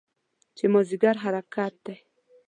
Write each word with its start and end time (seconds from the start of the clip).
چې 0.57 0.65
مازدیګر 0.73 1.15
حرکت 1.23 1.73
دی. 1.85 1.95